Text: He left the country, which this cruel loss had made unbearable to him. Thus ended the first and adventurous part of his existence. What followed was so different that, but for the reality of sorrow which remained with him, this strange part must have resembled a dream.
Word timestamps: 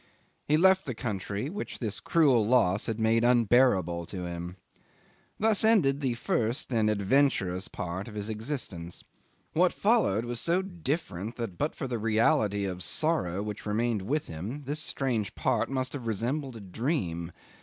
He 0.47 0.57
left 0.57 0.87
the 0.87 0.95
country, 0.95 1.47
which 1.51 1.77
this 1.77 1.99
cruel 1.99 2.43
loss 2.43 2.87
had 2.87 2.99
made 2.99 3.23
unbearable 3.23 4.07
to 4.07 4.25
him. 4.25 4.55
Thus 5.37 5.63
ended 5.63 6.01
the 6.01 6.15
first 6.15 6.73
and 6.73 6.89
adventurous 6.89 7.67
part 7.67 8.07
of 8.07 8.15
his 8.15 8.27
existence. 8.27 9.03
What 9.53 9.71
followed 9.71 10.25
was 10.25 10.39
so 10.39 10.63
different 10.63 11.35
that, 11.35 11.55
but 11.59 11.75
for 11.75 11.87
the 11.87 11.99
reality 11.99 12.65
of 12.65 12.81
sorrow 12.81 13.43
which 13.43 13.67
remained 13.67 14.01
with 14.01 14.25
him, 14.25 14.63
this 14.63 14.79
strange 14.79 15.35
part 15.35 15.69
must 15.69 15.93
have 15.93 16.07
resembled 16.07 16.55
a 16.55 16.61
dream. 16.61 17.31